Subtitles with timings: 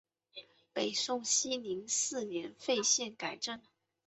[0.73, 3.61] 北宋熙宁四年废县改镇。